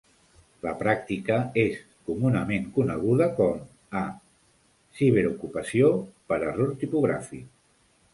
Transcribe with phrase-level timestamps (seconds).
[0.67, 1.75] La pràctica és
[2.11, 3.59] comunament coneguda com
[3.99, 4.01] a
[5.01, 5.91] "ciberocupació
[6.33, 7.45] per error tipogràfic".